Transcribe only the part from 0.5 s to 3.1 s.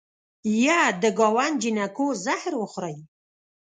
یه د ګاونډ جینکو زهر وخورئ